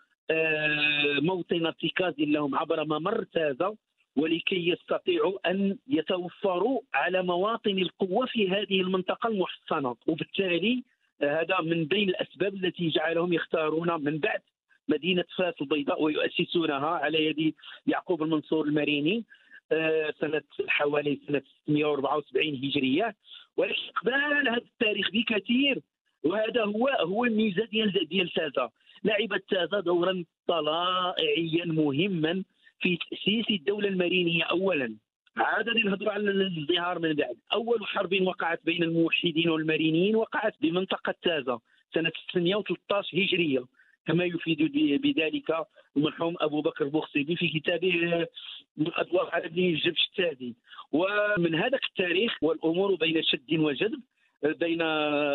موطن 1.20 1.66
ارتكاز 1.66 2.14
لهم 2.18 2.54
عبر 2.54 2.84
ممر 2.84 3.24
تازا 3.24 3.74
ولكي 4.16 4.68
يستطيعوا 4.68 5.50
أن 5.50 5.78
يتوفروا 5.88 6.80
على 6.94 7.22
مواطن 7.22 7.78
القوة 7.78 8.26
في 8.26 8.48
هذه 8.50 8.80
المنطقة 8.80 9.28
المحصنة. 9.28 9.96
وبالتالي 10.06 10.82
هذا 11.22 11.60
من 11.60 11.84
بين 11.84 12.08
الأسباب 12.08 12.54
التي 12.54 12.88
جعلهم 12.88 13.32
يختارون 13.32 14.04
من 14.04 14.18
بعد 14.18 14.40
مدينة 14.88 15.24
فاس 15.36 15.54
البيضاء 15.60 16.02
ويؤسسونها 16.02 16.88
على 16.88 17.26
يد 17.26 17.54
يعقوب 17.86 18.22
المنصور 18.22 18.66
المريني 18.66 19.24
آه، 19.72 20.14
سنة 20.20 20.42
حوالي 20.68 21.20
سنة 21.28 21.42
674 21.68 22.54
هجرية. 22.54 23.14
ولكن 23.56 23.82
قبل 23.96 24.12
هذا 24.14 24.56
التاريخ 24.56 25.10
بكثير 25.10 25.80
وهذا 26.24 26.64
هو 26.64 26.88
هو 26.88 27.24
الميزة 27.24 27.64
ديال 27.64 28.08
ديال 28.08 28.28
تازا 28.28 28.70
لعبت 29.04 29.44
تازا 29.48 29.80
دورا 29.80 30.24
طلائعيا 30.46 31.64
مهما 31.64 32.44
في 32.80 32.96
تأسيس 32.96 33.50
الدولة 33.50 33.88
المارينية 33.88 34.44
اولا. 34.44 34.96
عاد 35.36 35.68
نهضروا 35.68 36.12
على 36.12 36.30
الازدهار 36.30 36.98
من 36.98 37.12
بعد. 37.12 37.36
أول 37.52 37.86
حرب 37.86 38.22
وقعت 38.22 38.60
بين 38.64 38.82
الموحدين 38.82 39.48
والمارينيين 39.48 40.16
وقعت 40.16 40.54
بمنطقة 40.60 41.14
تازا 41.22 41.58
سنة 41.94 42.12
613 42.30 43.22
هجرية. 43.22 43.64
كما 44.06 44.24
يفيد 44.24 44.62
بذلك 45.02 45.66
المرحوم 45.96 46.34
أبو 46.40 46.60
بكر 46.60 46.84
البوخسيبي 46.84 47.36
في 47.36 47.48
كتابه 47.48 48.26
الاضواء 48.78 49.34
على 49.34 49.46
ابن 49.46 49.62
الجبش 49.62 50.06
التادي 50.08 50.54
ومن 50.92 51.54
هذا 51.54 51.78
التاريخ 51.88 52.36
والأمور 52.42 52.94
بين 52.94 53.22
شد 53.22 53.54
وجذب 53.58 54.00
بين 54.42 54.78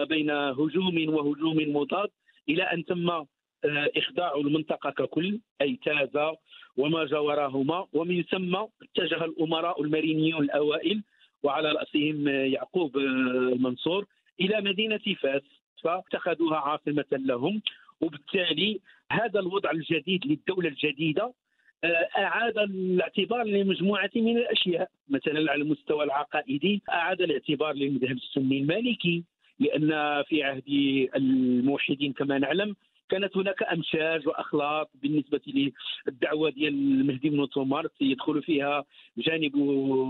بين 0.06 0.30
هجوم 0.32 1.10
وهجوم 1.10 1.58
مضاد 1.78 2.10
إلى 2.50 2.64
أن 2.64 2.86
تم 2.86 3.26
آه، 3.66 3.90
اخضاع 3.98 4.36
المنطقة 4.36 4.90
ككل 4.90 5.40
أي 5.62 5.80
تازا 5.86 6.36
وما 6.78 7.06
جاورهما 7.06 7.88
ومن 7.94 8.24
ثم 8.24 8.56
اتجه 8.56 9.26
الأمراء 9.26 9.82
المارينيون 9.82 10.44
الأوائل 10.44 11.04
وعلى 11.44 11.72
رأسهم 11.72 12.28
يعقوب 12.28 12.98
المنصور 12.98 14.02
آه، 14.02 14.44
إلى 14.44 14.62
مدينة 14.62 15.16
فاس 15.22 15.42
فاتخذوها 15.84 16.58
عاصمة 16.58 17.06
لهم. 17.12 17.62
وبالتالي 18.02 18.80
هذا 19.12 19.40
الوضع 19.40 19.72
الجديد 19.72 20.26
للدولة 20.28 20.70
الجديدة 20.70 21.34
آه، 21.84 22.08
أعاد 22.18 22.58
الاعتبار 22.58 23.44
لمجموعة 23.44 24.10
من 24.16 24.38
الأشياء 24.38 24.90
مثلا 25.10 25.52
على 25.52 25.62
المستوى 25.62 26.04
العقائدي 26.04 26.82
أعاد 26.90 27.22
الاعتبار 27.22 27.74
للمذهب 27.74 28.18
السني 28.18 28.58
المالكي 28.58 29.24
لأن 29.60 30.24
في 30.24 30.44
عهد 30.44 30.64
الموحدين 31.16 32.14
كما 32.14 32.38
نعلم 32.38 32.76
كانت 33.16 33.38
هناك 33.38 33.64
أمشاج 33.64 34.28
وأخلاق 34.28 34.90
بالنسبة 34.94 35.42
للدعوة 36.08 36.50
ديال 36.50 36.74
المهدي 36.74 37.30
بن 37.30 37.50
تومارت 37.50 38.02
يدخل 38.02 38.44
فيها 38.44 38.86
جانب 39.18 39.56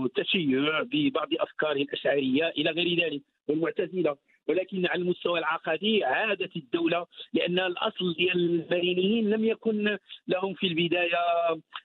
التشيع 0.06 0.82
ببعض 0.82 1.28
أفكاره 1.40 1.82
الأشعرية 1.82 2.48
إلى 2.48 2.70
غير 2.70 3.04
ذلك 3.04 3.22
والمعتزلة. 3.48 4.16
ولكن 4.48 4.86
على 4.86 5.02
المستوى 5.02 5.38
العقدي 5.38 6.04
عادت 6.04 6.56
الدولة 6.56 7.06
لأن 7.32 7.58
الأصل 7.58 8.14
ديال 8.14 8.36
المارينيين 8.36 9.30
لم 9.30 9.44
يكن 9.44 9.98
لهم 10.28 10.54
في 10.54 10.66
البداية 10.66 11.18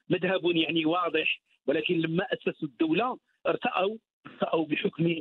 مذهب 0.10 0.56
يعني 0.56 0.86
واضح. 0.86 1.42
ولكن 1.68 2.00
لما 2.00 2.24
أسسوا 2.34 2.68
الدولة 2.68 3.18
ارتأوا 3.48 3.98
ارتأوا 4.28 4.66
بحكم 4.66 5.16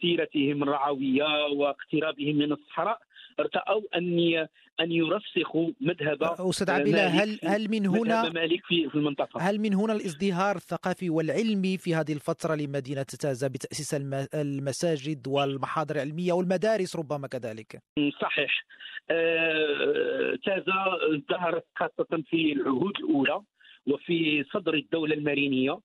سيرتهم 0.00 0.62
الرعوية 0.62 1.44
واقترابهم 1.46 2.36
من 2.36 2.52
الصحراء. 2.52 2.98
ارتأوا 3.40 3.82
ان 3.96 4.46
أن 4.80 4.92
يرسخوا 4.92 5.70
مذهب 5.80 6.22
أستاذ 6.22 6.70
عبيله 6.70 7.06
هل 7.06 7.38
هل 7.44 7.70
من 7.70 7.86
هنا 7.86 8.28
مالك 8.30 8.64
في 8.64 8.90
المنطقة؟ 8.94 9.40
هل 9.40 9.58
من 9.58 9.74
هنا 9.74 9.92
الازدهار 9.92 10.56
الثقافي 10.56 11.10
والعلمي 11.10 11.78
في 11.78 11.94
هذه 11.94 12.12
الفترة 12.12 12.54
لمدينة 12.54 13.02
تازا 13.02 13.48
بتأسيس 13.48 13.94
المساجد 14.34 15.28
والمحاضر 15.28 15.94
العلمية 15.96 16.32
والمدارس 16.32 16.96
ربما 16.96 17.28
كذلك؟ 17.28 17.78
صحيح. 18.22 18.64
آه، 19.10 20.38
تازا 20.44 20.74
ازدهرت 21.14 21.64
خاصة 21.76 22.22
في 22.30 22.52
العهود 22.52 22.92
الأولى 22.98 23.40
وفي 23.86 24.44
صدر 24.52 24.74
الدولة 24.74 25.14
المارينية. 25.14 25.78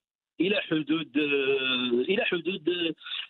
إلى 0.44 0.56
حدود 0.62 1.18
إلى 2.10 2.24
حدود 2.26 2.70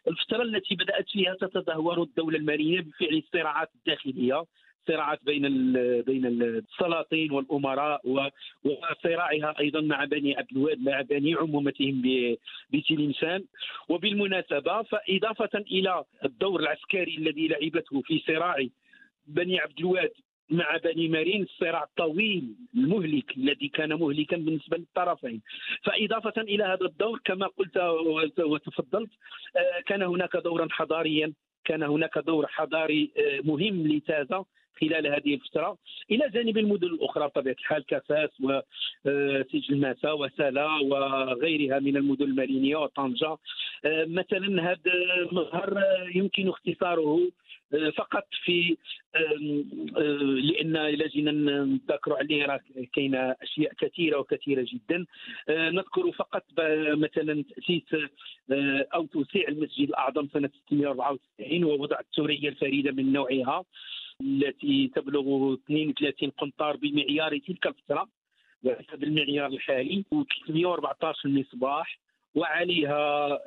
الفترة 0.08 0.44
التي 0.44 0.76
بدأت 0.76 1.10
فيها 1.10 1.34
تتدهور 1.42 2.04
الدولة 2.04 2.38
الماليه 2.38 2.82
بفعل 2.82 3.18
الصراعات 3.18 3.70
الداخليه 3.76 4.46
صراعات 4.88 5.20
بين 5.26 5.44
بين 6.02 6.26
السلاطين 6.26 7.32
والأمراء 7.32 8.02
وصراعها 8.64 9.60
أيضا 9.60 9.82
مع 9.82 10.06
بني 10.06 10.38
عبد 10.38 10.52
الواد 10.52 10.80
مع 10.80 11.02
بني 11.02 11.34
عمومتهم 11.36 12.02
بتلمسان. 12.74 13.44
وبالمناسبة 13.90 14.82
فإضافة 14.82 15.60
إلى 15.72 16.04
الدور 16.26 16.60
العسكري 16.60 17.18
الذي 17.18 17.48
لعبته 17.48 18.02
في 18.02 18.24
صراع 18.28 18.56
بني 19.28 19.60
عبد 19.60 19.80
الواد 19.80 20.12
مع 20.50 20.78
بني 20.78 21.08
مارين 21.08 21.44
الصراع 21.44 21.84
الطويل 21.84 22.56
المهلك 22.76 23.38
الذي 23.38 23.68
كان 23.68 23.94
مهلكا 23.94 24.38
بالنسبة 24.38 24.78
للطرفين. 24.78 25.42
فإضافة 25.84 26.42
إلى 26.42 26.64
هذا 26.64 26.86
الدور 26.86 27.22
كما 27.26 27.48
قلت 27.48 27.78
وتفضلت 28.40 29.10
آه، 29.56 29.82
كان 29.86 30.04
هناك 30.04 30.38
دورا 30.38 30.68
حضاريا 30.72 31.34
كان 31.66 31.84
هناك 31.84 32.18
دور 32.18 32.48
حضاري 32.48 33.12
آه، 33.18 33.40
مهم 33.44 33.88
لتازا 33.88 34.46
خلال 34.82 35.08
هذه 35.08 35.34
الفترة. 35.34 35.78
إلى 36.12 36.30
جانب 36.30 36.58
المدن 36.58 36.88
الأخرى 36.88 37.28
بطبيعه 37.28 37.56
الحال 37.60 37.86
كفاس 37.86 38.30
وسجل 38.42 39.76
آه، 39.76 39.88
ماسا 39.88 40.12
وسالا 40.12 40.66
وغيرها 40.66 41.80
من 41.80 41.98
المدن 41.98 42.26
المارينية 42.26 42.76
وطنجة. 42.76 43.38
مثلا 43.86 44.72
هذا 44.72 44.94
المظهر 45.18 45.84
يمكن 46.16 46.50
اختصاره 46.50 47.20
فقط 47.98 48.28
في 48.44 48.78
لأن 50.36 50.78
إلى 50.78 51.08
جينا 51.08 51.32
نذكروا 51.32 52.18
عليه 52.18 52.46
راه 52.46 52.60
كاينة 52.94 53.36
أشياء 53.42 53.74
كثيرة 53.74 54.20
وكثيرة 54.20 54.66
جدا. 54.74 55.06
أه، 55.50 55.70
نذكر 55.70 56.12
فقط 56.12 56.44
مثلا 56.98 57.44
تأسيس 57.44 58.10
أه، 58.52 58.88
أو 58.94 59.06
توسيع 59.06 59.48
المسجد 59.48 59.88
الأعظم 59.90 60.28
سنة 60.34 60.50
694 60.66 61.64
ووضع 61.64 62.00
الثوريه 62.00 62.50
الفريدة 62.50 62.92
من 62.92 63.14
نوعها 63.14 63.64
التي 64.22 64.92
تبلغ 64.96 65.54
32 65.54 66.30
قنطار 66.30 66.78
بمعيار 66.78 67.38
تلك 67.38 67.68
الفترة. 67.68 68.08
وليس 68.64 68.90
بالمعيار 68.94 69.48
الحالي 69.48 70.06
و314 70.16 71.26
مصباح 71.26 72.00
وعليها 72.36 73.40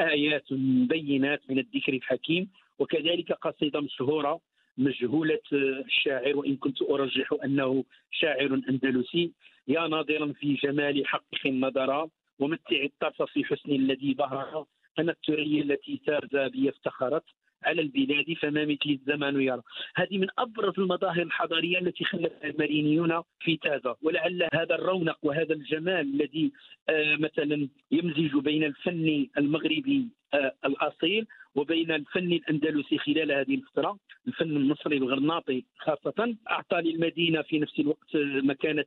آيات 0.00 0.52
بينات 0.88 1.40
من 1.50 1.58
الذكر 1.58 1.92
الحكيم. 1.92 2.48
وكذلك 2.78 3.32
قصيدة 3.32 3.80
مشهورة 3.80 4.40
مجهولة 4.78 5.40
الشاعر 5.52 6.36
وإن 6.36 6.56
كنت 6.56 6.82
أرجح 6.82 7.34
أنه 7.44 7.84
شاعر 8.10 8.54
أندلسي. 8.68 9.32
يا 9.68 9.86
ناظرا 9.86 10.32
في 10.32 10.54
جمال 10.54 11.06
حقق 11.06 11.46
النظر 11.46 12.08
ومتع 12.38 12.82
الطرف 12.84 13.22
في 13.22 13.44
حسن 13.44 13.70
الذي 13.70 14.14
بهر 14.14 14.66
أنا 14.98 15.12
الثريا 15.12 15.60
التي 15.60 16.00
تازا 16.06 16.48
بي 16.48 16.68
افتخرت. 16.68 17.24
على 17.64 17.82
البلاد 17.82 18.32
فما 18.32 18.64
مثل 18.64 18.90
الزمان 18.90 19.40
يرى. 19.40 19.62
هذه 19.96 20.18
من 20.18 20.26
أبرز 20.38 20.74
المظاهر 20.78 21.22
الحضارية 21.22 21.78
التي 21.78 22.04
خلفها 22.04 22.50
المرينيون 22.50 23.22
في 23.40 23.56
تازا 23.56 23.96
ولعل 24.02 24.48
هذا 24.54 24.74
الرونق 24.74 25.18
وهذا 25.22 25.54
الجمال 25.54 26.14
الذي 26.14 26.52
آه 26.88 27.16
مثلا 27.16 27.68
يمزج 27.90 28.36
بين 28.36 28.64
الفن 28.64 29.26
المغربي 29.38 30.08
آه 30.34 30.54
الأصيل 30.64 31.26
وبين 31.54 31.90
الفن 31.92 32.32
الأندلسي 32.32 32.98
خلال 32.98 33.32
هذه 33.32 33.54
الفترة. 33.54 33.98
الفن 34.28 34.56
المصري 34.56 34.96
الغرناطي 34.96 35.64
خاصة. 35.78 36.36
أعطى 36.50 36.80
للمدينة 36.80 37.42
في 37.42 37.58
نفس 37.58 37.80
الوقت 37.80 38.16
مكانة 38.50 38.84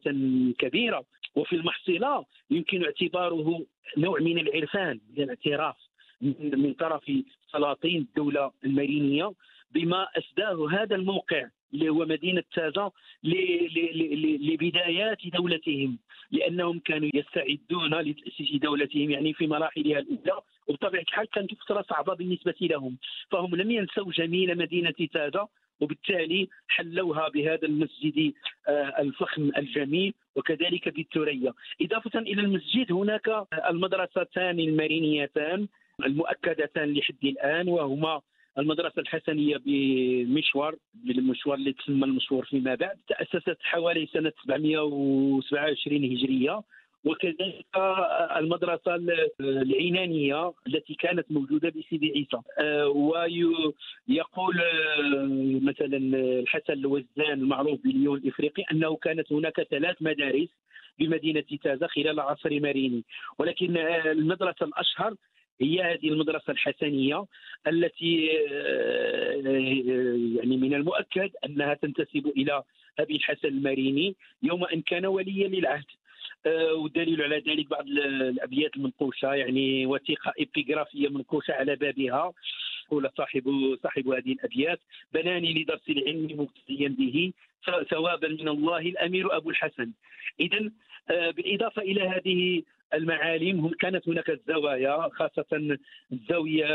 كبيرة. 0.60 1.04
وفي 1.36 1.56
المحصلة 1.56 2.26
يمكن 2.52 2.84
اعتباره 2.84 3.66
نوع 3.98 4.20
من 4.20 4.40
العرفان 4.40 5.00
الاعتراف. 5.18 5.89
من 6.22 6.74
طرف 6.74 7.12
سلاطين 7.52 8.02
الدولة 8.02 8.52
المارينية 8.66 9.34
بما 9.72 10.08
أسداه 10.18 10.70
هذا 10.72 10.96
الموقع 10.96 11.48
اللي 11.74 11.90
هو 11.90 12.06
مدينة 12.06 12.44
تازا 12.54 12.92
لبدايات 13.24 15.28
دولتهم 15.28 15.98
لأنهم 16.32 16.80
كانوا 16.80 17.10
يستعدون 17.14 17.94
لتأسيس 17.94 18.56
دولتهم 18.56 19.12
يعني 19.12 19.34
في 19.34 19.48
مراحلها 19.48 20.00
الأولى 20.00 20.42
وبطبيعة 20.68 21.02
الحال 21.02 21.30
كانت 21.30 21.54
فترة 21.54 21.86
صعبة 21.90 22.14
بالنسبة 22.14 22.56
لهم. 22.62 22.98
فهم 23.32 23.56
لم 23.56 23.72
ينسوا 23.72 24.12
جميل 24.12 24.58
مدينة 24.58 24.94
تازا 25.14 25.48
وبالتالي 25.80 26.48
حلوها 26.68 27.30
بهذا 27.30 27.68
المسجد 27.68 28.34
آه، 28.68 29.02
الفخم 29.02 29.52
الجميل 29.58 30.14
وكذلك 30.36 30.90
بالثريا. 30.90 31.54
إضافة 31.82 32.20
إلى 32.20 32.42
المسجد 32.42 32.92
هناك 32.92 33.48
المدرستان 33.70 34.60
المارينيتان 34.60 35.68
المؤكدتان 36.06 36.94
لحد 36.94 37.24
الآن 37.24 37.70
وهما 37.70 38.22
المدرسة 38.58 39.02
الحسنية 39.02 39.58
بمشوار 39.66 40.76
بالمشوار 40.94 41.56
اللي 41.56 41.74
تسمى 41.74 42.06
المشوار 42.06 42.46
فيما 42.46 42.76
بعد 42.76 42.98
تأسست 43.08 43.58
حوالي 43.62 44.08
سنة 44.14 44.32
727 44.46 46.04
هجرية. 46.06 46.62
وكذلك 47.06 47.66
المدرسة 48.38 48.96
العنانية 49.40 50.54
التي 50.68 50.94
كانت 50.94 51.32
موجودة 51.32 51.70
بسيدي 51.70 52.12
عيسى. 52.16 52.42
آه، 52.60 52.88
ويقول 52.88 54.62
آه، 54.62 55.60
مثلا 55.62 55.98
الحسن 56.40 56.74
الوزان 56.74 57.08
المعروف 57.32 57.84
باليون 57.84 58.18
الإفريقي 58.18 58.64
أنه 58.72 58.96
كانت 58.96 59.34
هناك 59.34 59.62
ثلاث 59.62 59.96
مدارس 60.02 60.50
بمدينة 61.00 61.44
تازا 61.64 61.88
خلال 61.88 62.20
عصر 62.20 62.60
ماريني. 62.60 63.04
ولكن 63.38 63.78
آه، 63.78 64.12
المدرسة 64.12 64.66
الأشهر 64.66 65.16
هي 65.62 65.82
هذه 65.82 66.08
المدرسة 66.08 66.52
الحسنية 66.52 67.26
التي 67.68 68.26
يعني 70.36 70.58
من 70.58 70.74
المؤكد 70.74 71.32
أنها 71.46 71.74
تنتسب 71.74 72.28
إلى 72.38 72.64
أبي 73.00 73.16
الحسن 73.16 73.48
الماريني 73.48 74.16
يوم 74.44 74.66
أن 74.66 74.82
كان 74.82 75.06
وليا 75.06 75.48
للعهد. 75.48 75.86
آه، 76.46 76.74
والدليل 76.74 77.22
على 77.22 77.38
ذلك 77.48 77.70
بعض 77.70 77.88
الأبيات 77.88 78.76
المنقوشه 78.76 79.34
يعني 79.34 79.86
وثيقة 79.86 80.34
إبيغرافية 80.40 81.10
منقوشه 81.10 81.54
على 81.54 81.76
بابها. 81.76 82.34
يقول 82.86 83.10
صاحب 83.18 83.78
صاحب 83.84 84.08
هذه 84.08 84.32
الأبيات 84.32 84.80
بناني 85.14 85.54
لدرس 85.54 85.90
العلم 85.90 86.42
مبتديا 86.42 86.88
به 86.88 87.34
ثوابا 87.90 88.28
من 88.28 88.48
الله 88.48 88.80
الأمير 88.80 89.38
أبو 89.38 89.50
الحسن. 89.50 89.92
اذا 90.40 90.72
آه، 91.10 91.32
بالاضافه 91.32 91.82
إلى 91.82 92.02
هذه 92.02 92.64
المعالم 92.94 93.70
كانت 93.70 94.10
هناك 94.10 94.30
الزوايا 94.30 95.10
خاصة 95.10 95.78
الزاوية 96.12 96.66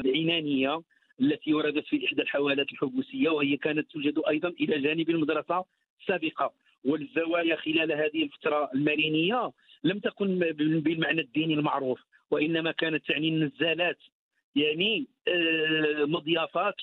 العنانيه 0.00 0.80
التي 1.20 1.54
وردت 1.54 1.86
في 1.86 2.06
إحدى 2.06 2.22
الحوالات 2.22 2.72
الحبوسية 2.72 3.30
وهي 3.30 3.56
كانت 3.56 3.90
توجد 3.90 4.22
أيضا 4.28 4.48
إلى 4.48 4.80
جانب 4.80 5.10
المدرسة 5.10 5.64
السابقة. 6.00 6.52
والزوايا 6.84 7.56
خلال 7.56 7.92
هذه 7.92 8.22
الفترة 8.22 8.70
المارينية 8.74 9.52
لم 9.84 9.98
تكن 9.98 10.38
بالمعنى 10.58 11.20
الديني 11.20 11.54
المعروف 11.54 12.00
وإنما 12.30 12.72
كانت 12.72 13.08
تعني 13.08 13.28
النزالات 13.28 13.98
يعني 14.56 15.06
آه، 15.28 16.04
مضيافات 16.04 16.74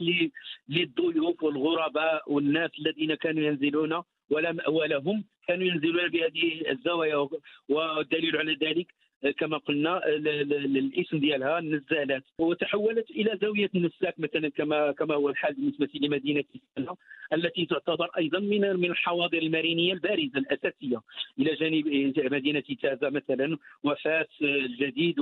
للضيوف 0.69 1.43
والغرباء 1.43 2.31
والناس 2.31 2.71
الذين 2.79 3.15
كانوا 3.15 3.43
ينزلون 3.43 4.03
ولا 4.31 4.51
مأوى 4.51 4.87
كانوا 5.47 5.67
ينزلون 5.67 6.07
بهذه 6.07 6.71
الزوايا 6.71 7.27
والدليل 7.69 8.37
على 8.37 8.57
ذلك 8.61 8.87
كما 9.37 9.57
قلنا 9.57 10.01
الاسم 10.07 11.17
ديالها 11.17 11.59
النزالات 11.59 12.23
وتحولت 12.37 13.11
إلى 13.11 13.37
زاوية 13.41 13.69
النساك 13.75 14.19
مثلا 14.19 14.49
كما 14.49 14.91
كما 14.91 15.15
هو 15.15 15.29
الحال 15.29 15.53
بالنسبة 15.53 15.89
لمدينة 15.95 16.43
التي 17.33 17.65
تعتبر 17.65 18.09
أيضا 18.17 18.39
من 18.39 18.75
من 18.75 18.91
الحواضر 18.91 19.37
المارينية 19.37 19.93
البارزة 19.93 20.37
الأساسية. 20.37 21.01
إلى 21.39 21.55
جانب 21.55 22.33
مدينة 22.33 22.63
تازا 22.81 23.09
مثلا 23.09 23.57
وفاس 23.83 24.27
الجديد 24.41 25.15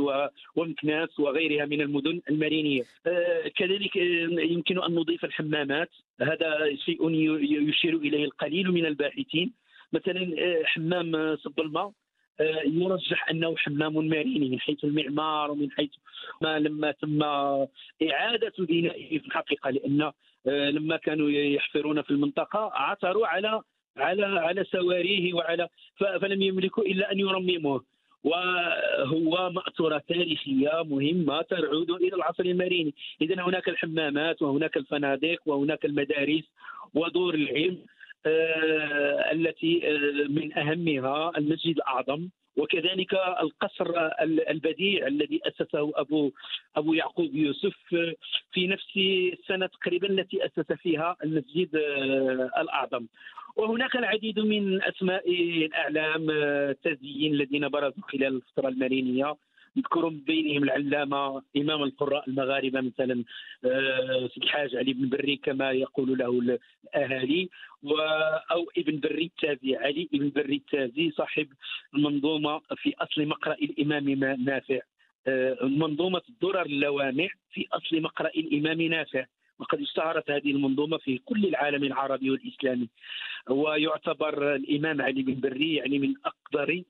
ومكناس 0.55 1.19
وغيرها 1.19 1.65
من 1.65 1.81
المدن 1.81 2.21
المارينية. 2.29 2.83
آه، 3.07 3.47
كذلك 3.47 3.97
آه، 3.97 4.41
يمكن 4.41 4.83
أن 4.83 4.95
نضيف 4.95 5.25
الحمامات. 5.25 5.89
هذا 6.21 6.75
شيء 6.85 7.09
يشير 7.69 7.95
إليه 7.97 8.25
القليل 8.25 8.71
من 8.71 8.85
الباحثين. 8.85 9.53
مثلا 9.93 10.35
آه، 10.39 10.63
حمام 10.63 11.35
صب 11.35 11.59
الماء. 11.59 11.91
يرجح 12.65 13.29
أنه 13.29 13.55
حمام 13.57 14.07
ماريني 14.07 14.49
من 14.49 14.59
حيث 14.59 14.83
المعمار 14.83 15.51
ومن 15.51 15.71
حيث 15.71 15.89
ما 16.41 16.59
لما 16.59 16.91
تم 16.91 17.23
إعادة 18.09 18.53
بنائه 18.59 19.19
في 19.19 19.27
الحقيقة 19.27 19.69
لأن 19.69 20.11
لما 20.45 20.97
كانوا 20.97 21.29
يحفرون 21.29 22.01
في 22.01 22.11
المنطقة 22.11 22.71
عثروا 22.73 23.27
على 23.27 23.61
على 23.97 24.25
على 24.25 24.63
سواريه 24.63 25.33
وعلى 25.33 25.69
فلم 26.21 26.41
يملكوا 26.41 26.83
إلا 26.83 27.11
أن 27.11 27.19
يرمموه. 27.19 27.83
وهو 28.23 29.49
مأثورة 29.49 30.03
تاريخية 30.07 30.83
مهمة 30.83 31.41
تعود 31.41 31.91
إلى 31.91 32.15
العصر 32.15 32.43
الماريني. 32.43 32.93
إذا 33.21 33.41
هناك 33.43 33.69
الحمامات 33.69 34.41
وهناك 34.41 34.77
الفنادق 34.77 35.37
وهناك 35.45 35.85
المدارس 35.85 36.43
ودور 36.93 37.35
العلم. 37.35 37.77
آه 37.77 37.98
التي 39.31 39.81
آه 39.87 40.27
من 40.29 40.57
أهمها 40.57 41.31
المسجد 41.37 41.75
الأعظم 41.75 42.29
وكذلك 42.57 43.13
القصر 43.41 44.09
البديع 44.49 45.07
الذي 45.07 45.41
أسسه 45.47 45.91
أبو 45.95 46.31
أبو 46.75 46.93
يعقوب 46.93 47.35
يوسف 47.35 47.75
في 48.51 48.67
نفس 48.67 48.97
السنة 49.33 49.65
تقريبا 49.67 50.09
التي 50.09 50.45
أسس 50.45 50.71
فيها 50.71 51.15
المسجد 51.23 51.75
آه، 51.75 52.49
الأعظم. 52.61 53.05
وهناك 53.55 53.95
العديد 53.95 54.39
من 54.39 54.83
أسماء 54.83 55.31
الأعلام 55.65 56.29
التازيين 56.29 57.33
الذين 57.33 57.67
برزوا 57.69 58.03
خلال 58.03 58.35
الفترة 58.35 58.67
المارينيه 58.69 59.35
نذكر 59.77 60.09
من 60.09 60.19
بينهم 60.19 60.63
العلامة 60.63 61.41
إمام 61.57 61.83
القراء 61.83 62.29
المغاربة 62.29 62.81
مثلا 62.81 63.23
آه، 63.65 64.29
الحاج 64.37 64.75
علي 64.75 64.93
بن 64.93 65.09
بري 65.09 65.35
كما 65.35 65.71
يقول 65.71 66.17
له 66.17 66.59
الأهالي 66.93 67.49
أو 68.51 68.69
ابن 68.77 68.99
بري 68.99 69.25
التازي 69.25 69.75
علي 69.75 70.09
ابن 70.13 70.31
بري 70.35 70.55
التازي 70.55 71.11
صاحب 71.11 71.47
المنظومة 71.95 72.61
في 72.75 72.93
أصل 72.99 73.25
مقرأ 73.25 73.53
الإمام 73.53 74.09
نافع. 74.43 74.79
آه، 75.27 75.57
منظومة 75.61 76.21
الدرر 76.29 76.65
اللوامع 76.65 77.27
في 77.53 77.67
أصل 77.73 78.01
مقرأ 78.01 78.29
الإمام 78.29 78.81
نافع. 78.81 79.25
وقد 79.59 79.81
اشتهرت 79.81 80.31
هذه 80.31 80.51
المنظومة 80.51 80.97
في 80.97 81.17
كل 81.17 81.45
العالم 81.45 81.83
العربي 81.83 82.29
والإسلامي. 82.29 82.89
ويعتبر 83.49 84.55
الإمام 84.55 85.01
علي 85.01 85.21
بن 85.21 85.39
بري 85.39 85.75
يعني 85.75 85.99
من 85.99 86.13
أقدر 86.25 86.83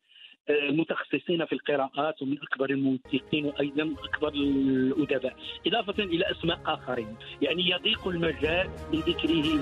المتخصصين 0.49 1.45
في 1.45 1.53
القراءات 1.53 2.21
ومن 2.21 2.37
أكبر 2.41 2.69
الموثقين 2.69 3.45
وأيضا 3.45 3.95
أكبر 4.03 4.27
الأدباء. 4.27 5.35
إضافة 5.67 6.03
إلى 6.03 6.31
أسماء 6.31 6.59
آخرين. 6.65 7.15
يعني 7.41 7.69
يضيق 7.69 8.07
المجال 8.07 8.69
لذكره. 8.93 9.59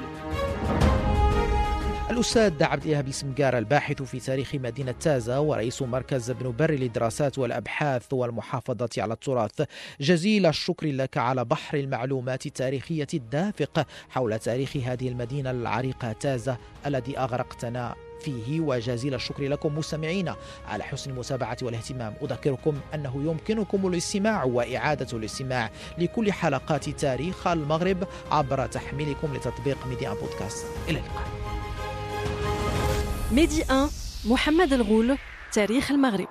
الأستاذ 2.11 2.63
عبد 2.63 2.83
الإيهاب 2.83 3.09
سمقار 3.09 3.57
الباحث 3.57 4.01
في 4.01 4.19
تاريخ 4.19 4.55
مدينة 4.55 4.91
تازا 4.91 5.37
ورئيس 5.37 5.81
مركز 5.81 6.29
ابن 6.29 6.55
بري 6.55 6.77
للدراسات 6.77 7.37
والأبحاث 7.37 8.13
والمحافظة 8.13 8.89
على 8.97 9.13
التراث. 9.13 9.61
جزيل 10.01 10.45
الشكر 10.45 10.87
لك 10.87 11.17
على 11.17 11.45
بحر 11.45 11.77
المعلومات 11.77 12.45
التاريخية 12.45 13.07
الدافق 13.13 13.87
حول 14.09 14.39
تاريخ 14.39 14.77
هذه 14.77 15.09
المدينة 15.09 15.51
العريقة 15.51 16.11
تازا 16.11 16.57
الذي 16.85 17.17
أغرقتنا. 17.19 18.06
فيه 18.21 18.59
وجزيل 18.59 19.13
الشكر 19.13 19.43
لكم 19.43 19.77
مستمعين 19.77 20.33
على 20.67 20.83
حسن 20.83 21.11
المتابعة 21.11 21.57
والاهتمام 21.61 22.13
أذكركم 22.21 22.79
أنه 22.93 23.23
يمكنكم 23.25 23.87
الاستماع 23.87 24.43
وإعادة 24.43 25.17
الاستماع 25.17 25.71
لكل 25.97 26.31
حلقات 26.31 26.89
تاريخ 26.89 27.47
المغرب 27.47 28.07
عبر 28.31 28.67
تحميلكم 28.67 29.35
لتطبيق 29.35 29.87
ميديا 29.87 30.13
بودكاست. 30.13 30.65
إلى 30.89 30.99
اللقاء. 30.99 31.27
ميدي 33.31 33.63
1 33.69 33.89
محمد 34.25 34.73
الغول 34.73 35.17
تاريخ 35.53 35.91
المغرب. 35.91 36.27